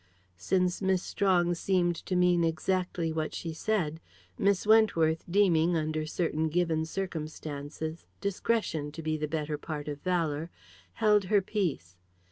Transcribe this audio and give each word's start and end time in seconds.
Since 0.39 0.81
Miss 0.81 1.03
Strong 1.03 1.53
seemed 1.53 1.95
to 2.07 2.15
mean 2.15 2.43
exactly 2.43 3.13
what 3.13 3.35
she 3.35 3.53
said, 3.53 3.99
Miss 4.35 4.65
Wentworth, 4.65 5.23
deeming, 5.29 5.77
under 5.77 6.07
certain 6.07 6.49
given 6.49 6.85
circumstances, 6.85 8.07
discretion 8.19 8.91
to 8.93 9.03
be 9.03 9.15
the 9.15 9.27
better 9.27 9.59
part 9.59 9.87
of 9.87 10.01
valour, 10.01 10.49
held 10.95 11.25
her 11.25 11.39
peace. 11.39 11.95